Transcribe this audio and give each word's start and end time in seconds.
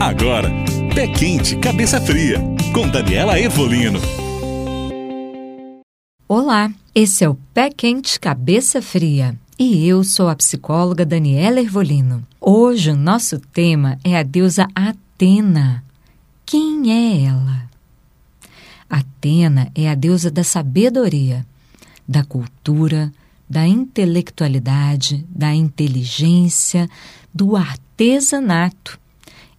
Agora, 0.00 0.48
Pé 0.94 1.06
Quente, 1.08 1.56
Cabeça 1.56 2.00
Fria, 2.00 2.38
com 2.72 2.88
Daniela 2.88 3.38
Evolino. 3.38 4.00
Olá, 6.26 6.72
esse 6.94 7.22
é 7.22 7.28
o 7.28 7.34
Pé 7.52 7.68
Quente, 7.68 8.18
Cabeça 8.18 8.80
Fria. 8.80 9.38
E 9.58 9.86
eu 9.86 10.02
sou 10.02 10.30
a 10.30 10.34
psicóloga 10.34 11.04
Daniela 11.04 11.60
Ervolino. 11.60 12.26
Hoje 12.40 12.92
o 12.92 12.96
nosso 12.96 13.38
tema 13.38 13.98
é 14.02 14.16
a 14.16 14.22
deusa 14.22 14.66
Atena. 14.74 15.84
Quem 16.46 16.90
é 16.90 17.26
ela? 17.26 17.68
Atena 18.88 19.70
é 19.74 19.90
a 19.90 19.94
deusa 19.94 20.30
da 20.30 20.42
sabedoria, 20.42 21.44
da 22.08 22.24
cultura, 22.24 23.12
da 23.46 23.66
intelectualidade, 23.66 25.26
da 25.28 25.54
inteligência, 25.54 26.88
do 27.34 27.54
artesanato. 27.54 28.99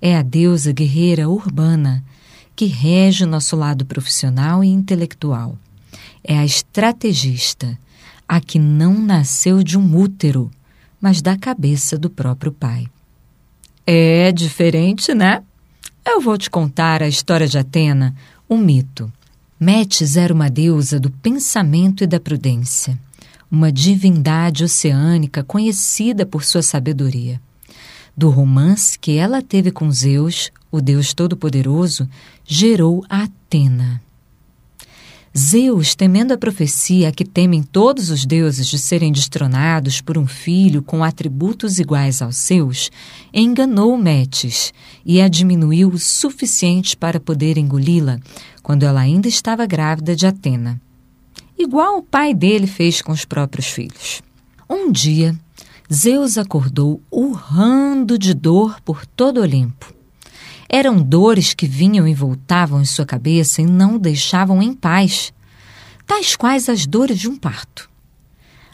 É 0.02 0.18
a 0.18 0.22
deusa 0.22 0.72
guerreira 0.72 1.30
urbana 1.30 2.04
que 2.56 2.66
rege 2.66 3.24
o 3.24 3.28
nosso 3.28 3.56
lado 3.56 3.86
profissional 3.86 4.64
e 4.64 4.68
intelectual. 4.68 5.58
É 6.24 6.38
a 6.38 6.46
estrategista, 6.46 7.78
a 8.28 8.40
que 8.40 8.58
não 8.58 9.00
nasceu 9.00 9.64
de 9.64 9.78
um 9.78 9.96
útero, 9.96 10.50
mas 11.00 11.22
da 11.22 11.38
cabeça 11.38 11.98
do 11.98 12.10
próprio 12.10 12.52
pai. 12.52 12.88
É 13.86 14.32
diferente, 14.32 15.14
né? 15.14 15.44
Eu 16.06 16.20
vou 16.20 16.38
te 16.38 16.50
contar 16.50 17.04
a 17.04 17.08
história 17.08 17.48
de 17.48 17.58
Atena, 17.58 18.16
um 18.50 18.58
mito. 18.58 19.12
Metis 19.60 20.18
era 20.18 20.34
uma 20.34 20.50
deusa 20.50 21.00
do 21.00 21.12
pensamento 21.12 22.04
e 22.04 22.08
da 22.08 22.20
prudência 22.20 22.98
uma 23.52 23.70
divindade 23.70 24.64
oceânica 24.64 25.44
conhecida 25.44 26.26
por 26.26 26.46
sua 26.46 26.62
sabedoria. 26.62 27.42
Do 28.22 28.30
romance 28.30 29.00
que 29.00 29.18
ela 29.18 29.42
teve 29.42 29.72
com 29.72 29.92
Zeus, 29.92 30.52
o 30.72 30.80
Deus 30.80 31.12
Todo-Poderoso, 31.12 32.08
gerou 32.46 33.04
a 33.10 33.24
Atena. 33.24 34.00
Zeus, 35.36 35.96
temendo 35.96 36.32
a 36.32 36.38
profecia 36.38 37.12
que 37.12 37.26
temem 37.26 37.64
todos 37.64 38.12
os 38.12 38.24
deuses 38.24 38.68
de 38.68 38.78
serem 38.78 39.12
destronados 39.12 40.02
por 40.02 40.20
um 40.20 40.28
filho 40.28 40.84
com 40.84 41.04
atributos 41.04 41.80
iguais 41.80 42.22
aos 42.22 42.38
seus, 42.38 42.92
enganou 43.34 43.98
Metis 43.98 44.72
e 45.04 45.20
a 45.20 45.28
diminuiu 45.28 45.90
o 45.90 45.98
suficiente 45.98 46.96
para 46.96 47.20
poder 47.20 47.58
engoli-la 47.58 48.20
quando 48.62 48.84
ela 48.84 49.00
ainda 49.00 49.28
estava 49.28 49.66
grávida 49.66 50.16
de 50.16 50.28
Atena 50.28 50.80
igual 51.58 51.98
o 51.98 52.04
pai 52.04 52.36
dele 52.36 52.68
fez 52.68 53.02
com 53.02 53.12
os 53.12 53.26
próprios 53.26 53.66
filhos. 53.66 54.22
Um 54.70 54.92
dia, 54.92 55.36
Zeus 55.94 56.38
acordou 56.38 57.02
urrando 57.12 58.18
de 58.18 58.34
dor 58.34 58.80
por 58.80 59.06
todo 59.06 59.42
Olimpo. 59.42 59.94
Eram 60.70 61.02
dores 61.02 61.54
que 61.54 61.68
vinham 61.68 62.08
e 62.08 62.14
voltavam 62.14 62.80
em 62.80 62.86
sua 62.86 63.06
cabeça 63.06 63.62
e 63.62 63.66
não 63.66 63.96
o 63.96 64.00
deixavam 64.00 64.64
em 64.64 64.74
paz, 64.74 65.34
tais 66.08 66.38
quais 66.38 66.70
as 66.70 66.86
dores 66.86 67.20
de 67.20 67.28
um 67.28 67.36
parto. 67.36 67.90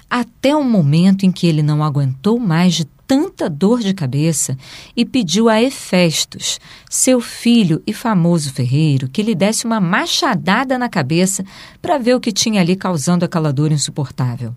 Até 0.07 0.55
o 0.55 0.63
momento 0.63 1.25
em 1.25 1.31
que 1.31 1.47
ele 1.47 1.63
não 1.63 1.83
aguentou 1.83 2.39
mais 2.39 2.75
de 2.75 2.85
tanta 3.07 3.49
dor 3.49 3.79
de 3.79 3.95
cabeça 3.95 4.55
e 4.95 5.03
pediu 5.03 5.49
a 5.49 5.59
Hefestos, 5.59 6.59
seu 6.87 7.19
filho 7.19 7.81
e 7.87 7.93
famoso 7.93 8.53
ferreiro, 8.53 9.09
que 9.09 9.23
lhe 9.23 9.33
desse 9.33 9.65
uma 9.65 9.81
machadada 9.81 10.77
na 10.77 10.87
cabeça 10.87 11.43
para 11.81 11.97
ver 11.97 12.13
o 12.13 12.19
que 12.19 12.31
tinha 12.31 12.61
ali 12.61 12.75
causando 12.75 13.25
aquela 13.25 13.51
dor 13.51 13.71
insuportável. 13.71 14.53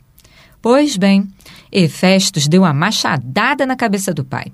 Pois 0.63 0.97
bem, 0.97 1.27
Hefestos 1.73 2.47
deu 2.47 2.63
uma 2.63 2.75
machadada 2.75 3.65
na 3.65 3.77
cabeça 3.77 4.13
do 4.13 4.25
pai. 4.25 4.53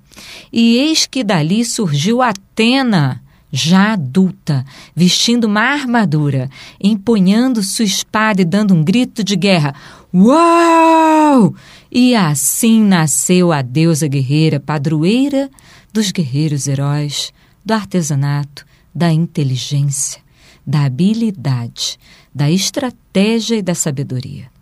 E 0.53 0.77
eis 0.77 1.07
que 1.07 1.25
dali 1.25 1.65
surgiu 1.65 2.23
Atena, 2.23 3.23
já 3.51 3.95
adulta, 3.95 4.65
vestindo 4.95 5.45
uma 5.45 5.63
armadura, 5.63 6.49
empunhando 6.81 7.63
sua 7.63 7.85
espada 7.85 8.43
e 8.43 8.45
dando 8.45 8.75
um 8.75 8.85
grito 8.85 9.25
de 9.25 9.35
guerra. 9.35 9.75
Uau! 10.15 11.55
E 11.91 12.15
assim 12.15 12.83
nasceu 12.83 13.53
a 13.53 13.63
deusa 13.63 14.07
guerreira, 14.07 14.61
padroeira 14.61 15.51
dos 15.93 16.13
guerreiros 16.13 16.69
heróis, 16.69 17.33
do 17.65 17.73
artesanato, 17.73 18.67
da 18.95 19.13
inteligência, 19.13 20.21
da 20.67 20.85
habilidade, 20.85 21.99
da 22.35 22.51
estratégia 22.51 23.57
e 23.57 23.63
da 23.63 23.75
sabedoria. 23.75 24.56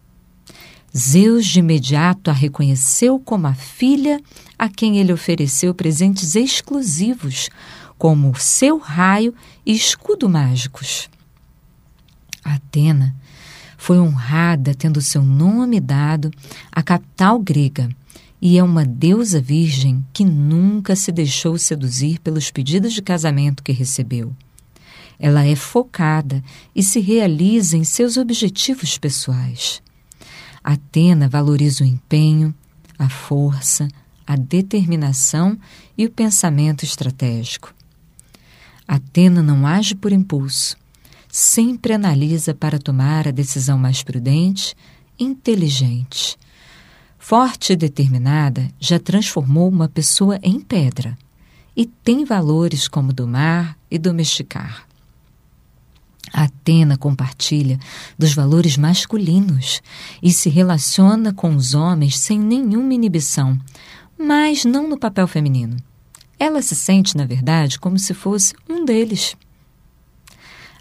Zeus 0.97 1.47
de 1.47 1.59
imediato 1.59 2.31
a 2.31 2.33
reconheceu 2.33 3.19
como 3.19 3.49
a 3.49 3.55
filha 3.55 4.21
a 4.57 4.69
quem 4.69 4.99
ele 4.99 5.13
ofereceu 5.13 5.75
presentes 5.75 6.37
exclusivos, 6.37 7.51
como 7.99 8.35
seu 8.39 8.79
raio 8.79 9.35
e 9.67 9.73
escudo 9.73 10.29
mágicos. 10.29 11.11
Atena 12.45 13.15
foi 13.77 13.99
honrada 13.99 14.73
tendo 14.75 15.01
seu 15.01 15.23
nome 15.23 15.81
dado 15.81 16.31
à 16.71 16.83
capital 16.83 17.41
grega 17.41 17.89
e 18.41 18.57
é 18.57 18.63
uma 18.63 18.85
deusa 18.85 19.41
virgem 19.41 20.05
que 20.13 20.25
nunca 20.25 20.95
se 20.95 21.11
deixou 21.11 21.59
seduzir 21.59 22.21
pelos 22.21 22.51
pedidos 22.51 22.93
de 22.93 23.03
casamento 23.03 23.63
que 23.65 23.73
recebeu. 23.73 24.33
Ela 25.19 25.45
é 25.45 25.57
focada 25.57 26.43
e 26.75 26.83
se 26.83 27.01
realiza 27.01 27.77
em 27.77 27.85
seus 27.85 28.17
objetivos 28.17 28.97
pessoais. 28.97 29.83
Atena 30.65 31.29
valoriza 31.29 31.85
o 31.85 31.87
empenho, 31.87 32.55
a 32.99 33.11
força, 33.11 33.87
a 34.27 34.35
determinação 34.35 35.59
e 35.97 36.07
o 36.07 36.11
pensamento 36.11 36.85
estratégico. 36.85 37.75
Atena 38.89 39.43
não 39.43 39.67
age 39.67 39.95
por 39.95 40.11
impulso, 40.11 40.77
sempre 41.29 41.93
analisa 41.93 42.55
para 42.55 42.79
tomar 42.79 43.29
a 43.29 43.31
decisão 43.31 43.77
mais 43.77 44.03
prudente, 44.03 44.75
inteligente. 45.19 46.39
Forte 47.19 47.75
e 47.75 47.77
determinada, 47.77 48.71
já 48.81 48.99
transformou 48.99 49.69
uma 49.69 49.89
pessoa 49.89 50.39
em 50.43 50.61
pedra 50.61 51.17
e 51.77 51.85
tem 51.85 52.25
valores 52.25 52.89
como 52.89 53.13
domar 53.13 53.77
e 53.91 53.99
domesticar. 53.99 54.87
Atena 56.37 56.97
compartilha 56.97 57.79
dos 58.19 58.35
valores 58.35 58.77
masculinos 58.77 59.81
e 60.21 60.33
se 60.33 60.49
relaciona 60.49 61.33
com 61.33 61.55
os 61.55 61.75
homens 61.75 62.19
sem 62.19 62.41
nenhuma 62.41 62.93
inibição, 62.93 63.57
mas 64.19 64.65
não 64.65 64.89
no 64.89 64.99
papel 64.99 65.29
feminino. 65.29 65.77
Ela 66.37 66.61
se 66.61 66.75
sente, 66.75 67.17
na 67.17 67.25
verdade, 67.25 67.79
como 67.79 67.97
se 68.01 68.13
fosse 68.13 68.53
um 68.69 68.85
deles. 68.85 69.37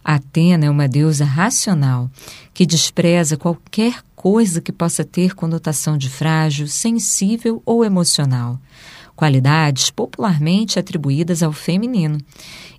Atena 0.04 0.66
é 0.66 0.70
uma 0.72 0.88
deusa 0.88 1.24
racional 1.24 2.10
que 2.52 2.66
despreza 2.66 3.38
qualquer 3.38 4.04
coisa 4.16 4.60
que 4.60 4.72
possa 4.72 5.06
ter 5.06 5.36
conotação 5.36 6.00
de 6.00 6.10
frágil, 6.10 6.68
sensível 6.68 7.62
ou 7.64 7.86
emocional, 7.86 8.60
qualidades 9.16 9.92
popularmente 9.92 10.80
atribuídas 10.80 11.44
ao 11.44 11.54
feminino, 11.54 12.18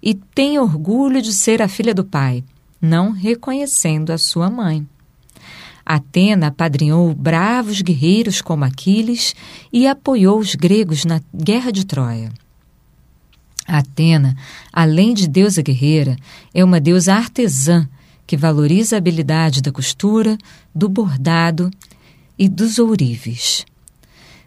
e 0.03 0.13
tem 0.13 0.59
orgulho 0.59 1.23
de 1.23 1.33
ser 1.33 1.63
a 1.63 1.69
filha 1.69 1.95
do 1.95 2.05
pai, 2.05 2.43
não 2.85 3.11
reconhecendo 3.11 4.11
a 4.13 4.19
sua 4.19 4.51
mãe. 4.51 4.87
Atena 5.85 6.49
apadrinhou 6.49 7.15
bravos 7.15 7.81
guerreiros 7.83 8.41
como 8.41 8.65
Aquiles 8.65 9.35
e 9.73 9.87
apoiou 9.87 10.39
os 10.39 10.55
gregos 10.55 11.05
na 11.05 11.21
Guerra 11.35 11.71
de 11.71 11.85
Troia. 11.85 12.33
Atena, 13.67 14.37
além 14.73 15.15
de 15.15 15.27
deusa 15.27 15.63
guerreira, 15.63 16.17
é 16.53 16.63
uma 16.63 16.81
deusa 16.81 17.15
artesã 17.15 17.89
que 18.27 18.37
valoriza 18.37 18.97
a 18.97 18.99
habilidade 18.99 19.63
da 19.63 19.73
costura, 19.73 20.39
do 20.75 20.89
bordado 20.89 21.71
e 22.39 22.49
dos 22.49 22.79
ourives. 22.79 23.65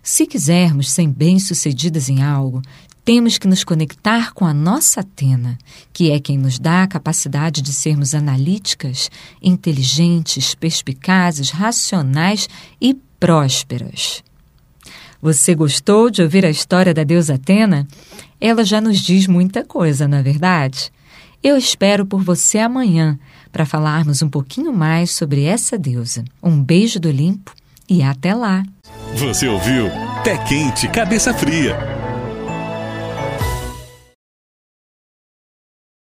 Se 0.01 0.25
quisermos 0.25 0.89
ser 0.89 1.07
bem-sucedidas 1.07 2.09
em 2.09 2.23
algo, 2.23 2.61
temos 3.07 3.37
que 3.37 3.47
nos 3.47 3.63
conectar 3.63 4.33
com 4.33 4.45
a 4.45 4.53
nossa 4.53 4.99
Atena, 4.99 5.57
que 5.93 6.11
é 6.11 6.19
quem 6.19 6.37
nos 6.37 6.59
dá 6.59 6.83
a 6.83 6.87
capacidade 6.87 7.61
de 7.61 7.71
sermos 7.71 8.13
analíticas, 8.13 9.09
inteligentes, 9.41 10.53
perspicazes, 10.53 11.49
racionais 11.49 12.49
e 12.81 12.93
prósperas. 13.17 14.21
Você 15.21 15.55
gostou 15.55 16.09
de 16.09 16.21
ouvir 16.21 16.45
a 16.45 16.49
história 16.49 16.93
da 16.93 17.05
deusa 17.05 17.35
Atena? 17.35 17.87
Ela 18.41 18.65
já 18.65 18.81
nos 18.81 18.99
diz 18.99 19.25
muita 19.25 19.63
coisa, 19.63 20.05
não 20.05 20.17
é 20.17 20.21
verdade? 20.21 20.91
Eu 21.41 21.55
espero 21.55 22.05
por 22.05 22.21
você 22.21 22.59
amanhã 22.59 23.17
para 23.53 23.65
falarmos 23.65 24.21
um 24.21 24.27
pouquinho 24.27 24.73
mais 24.73 25.11
sobre 25.11 25.45
essa 25.45 25.77
deusa. 25.77 26.25
Um 26.43 26.61
beijo 26.61 26.99
do 26.99 27.07
Olimpo 27.07 27.53
e 27.89 28.03
até 28.03 28.35
lá! 28.35 28.65
Você 29.15 29.47
ouviu 29.47 29.89
Pé 30.25 30.37
Quente, 30.39 30.89
Cabeça 30.89 31.33
Fria 31.33 31.96